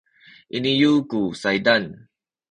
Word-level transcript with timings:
iniyu 0.57 0.91
ku 1.09 1.19
saydan 1.41 1.83